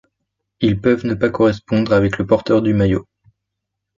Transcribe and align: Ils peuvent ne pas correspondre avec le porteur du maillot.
Ils 0.61 0.81
peuvent 0.81 1.05
ne 1.05 1.13
pas 1.13 1.29
correspondre 1.29 1.93
avec 1.93 2.17
le 2.17 2.25
porteur 2.25 2.63
du 2.63 2.73
maillot. 2.73 3.07